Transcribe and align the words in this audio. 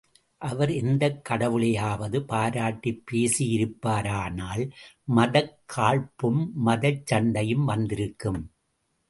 அவர் 0.37 0.71
எந்தக் 0.71 1.25
கடவுளையாவது 1.29 2.19
பாராட்டிப் 2.21 3.03
பேசியிருப்பாரானால் 3.11 4.63
மதக்காழ்ப்பும், 5.15 6.51
மதச் 6.53 7.05
சண்டையும் 7.05 7.65
வந்திருக்கும். 7.65 8.41